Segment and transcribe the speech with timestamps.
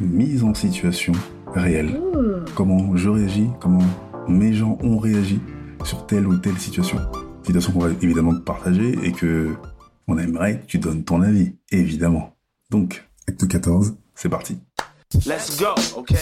[0.00, 1.12] Mise en situation
[1.54, 2.00] réelle.
[2.54, 3.84] Comment je réagis, comment
[4.28, 5.40] mes gens ont réagi
[5.84, 6.98] sur telle ou telle situation.
[7.42, 9.56] Situation qu'on va évidemment partager et que
[10.06, 12.36] on aimerait que tu donnes ton avis, évidemment.
[12.70, 14.58] Donc, acte 14, c'est parti.
[15.26, 16.16] Let's go, okay?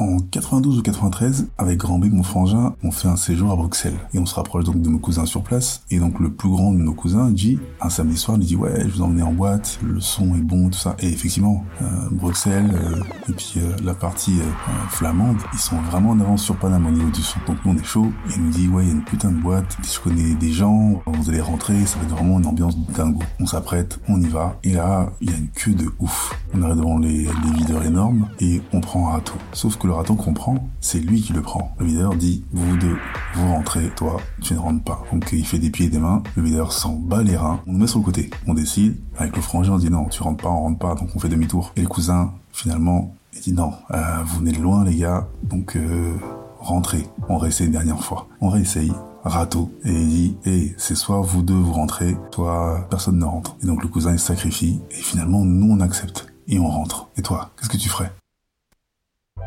[0.00, 3.98] En 92 ou 93, avec Grand B, mon frangin, on fait un séjour à Bruxelles.
[4.14, 5.82] Et on se rapproche donc de nos cousins sur place.
[5.90, 8.80] Et donc le plus grand de nos cousins dit, un samedi soir, il dit ouais,
[8.88, 10.96] je vous emmener en boîte, le son est bon, tout ça.
[11.00, 15.76] Et effectivement, euh, Bruxelles, euh, et puis euh, la partie euh, euh, flamande, ils sont
[15.82, 17.38] vraiment en avance sur Paname au niveau du son.
[17.46, 18.10] Donc nous on est chaud.
[18.30, 20.50] Et il nous dit ouais, il y a une putain de boîte, je connais des
[20.50, 23.20] gens, vous allez rentrer, ça va être vraiment une ambiance dingo.
[23.38, 24.56] On s'apprête, on y va.
[24.64, 26.34] Et là, il y a une queue de ouf.
[26.54, 29.34] On arrive devant les, les videurs énormes et on prend un râteau.
[29.52, 31.74] Sauf que le râteau qu'on prend, c'est lui qui le prend.
[31.80, 32.96] Le videur dit, vous deux,
[33.34, 35.02] vous rentrez, toi, tu ne rentres pas.
[35.12, 37.72] Donc il fait des pieds et des mains, le videur s'en bat les reins, on
[37.72, 38.30] nous met sur le côté.
[38.46, 41.08] On décide, avec le frangin, on dit non, tu rentres pas, on rentre pas, donc
[41.16, 41.72] on fait demi-tour.
[41.74, 45.74] Et le cousin, finalement, il dit non, euh, vous venez de loin les gars, donc
[45.74, 46.14] euh,
[46.60, 47.04] rentrez.
[47.28, 48.28] On réessaye une dernière fois.
[48.40, 48.92] On réessaye,
[49.24, 53.56] râteau, et il dit, hé, c'est soit vous deux vous rentrez, soit personne ne rentre.
[53.60, 56.28] Et donc le cousin il sacrifie, et finalement nous on accepte.
[56.46, 57.08] Et on rentre.
[57.16, 58.12] Et toi, qu'est-ce que tu ferais?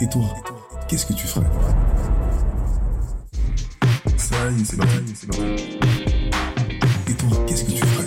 [0.00, 0.22] Et toi,
[0.86, 1.44] qu'est-ce que tu ferais
[4.16, 5.78] Ça y est, c'est parti, c'est parti.
[7.08, 8.04] Et toi, qu'est-ce que tu ferais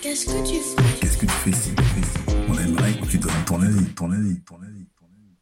[0.00, 1.74] Qu'est-ce que tu fais Qu'est-ce que tu fais ici
[2.48, 5.34] On aimerait que tu donnes ton avis, ton avis, ton avis, ton avis.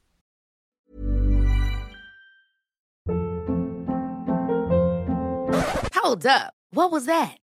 [6.02, 6.54] Hold up.
[6.70, 7.41] What was that?